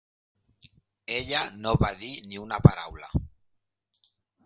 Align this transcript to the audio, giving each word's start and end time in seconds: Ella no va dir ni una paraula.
Ella 1.17 1.43
no 1.67 1.75
va 1.85 1.93
dir 2.01 2.11
ni 2.33 2.43
una 2.49 2.61
paraula. 2.71 3.15